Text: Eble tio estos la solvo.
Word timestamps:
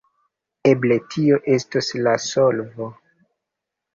Eble 0.69 0.95
tio 1.15 1.37
estos 1.57 1.91
la 2.07 2.15
solvo. 2.25 2.87